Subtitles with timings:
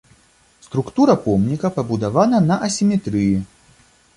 [0.67, 3.35] Структура помніка пабудавана на асіметрыі.